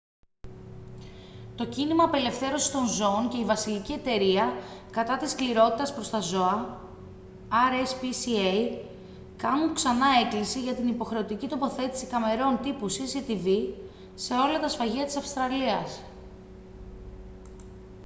το 1.55 1.65
κίνημα 1.65 2.03
απελευθέρωσης 2.03 2.71
των 2.71 2.87
ζώων 2.87 3.29
και 3.29 3.37
η 3.37 3.45
βασιλική 3.45 3.93
εταιρεία 3.93 4.53
κατά 4.91 5.17
της 5.17 5.31
σκληρότητας 5.31 5.93
προς 5.93 6.09
τα 6.09 6.19
ζώα 6.19 6.81
rspca 7.49 8.77
κάνουν 9.37 9.73
ξανά 9.73 10.07
έκκληση 10.25 10.61
για 10.61 10.73
την 10.75 10.87
υποχρεωτική 10.87 11.47
τοποθέτηση 11.47 12.05
καμερών 12.05 12.59
τύπου 12.63 12.91
cctv 12.91 13.69
σε 14.15 14.33
όλα 14.33 14.59
τα 14.59 14.67
σφαγεία 14.69 15.05
της 15.05 15.17
αυστραλίας 15.17 16.01